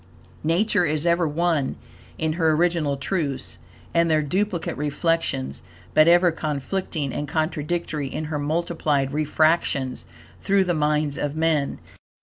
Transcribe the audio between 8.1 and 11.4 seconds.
her multiplied refractions through the minds of